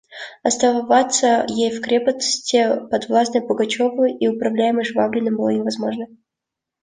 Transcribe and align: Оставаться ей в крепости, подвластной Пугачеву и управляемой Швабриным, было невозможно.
Оставаться 0.41 1.45
ей 1.47 1.69
в 1.69 1.79
крепости, 1.79 2.87
подвластной 2.89 3.43
Пугачеву 3.45 4.05
и 4.05 4.27
управляемой 4.27 4.83
Швабриным, 4.83 5.35
было 5.37 5.49
невозможно. 5.49 6.07